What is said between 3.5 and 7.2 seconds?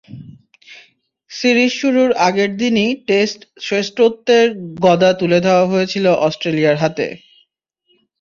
শ্রেষ্ঠত্বের গদা তুলে দেওয়া হয়েছিল অস্ট্রেলিয়ার হাতে।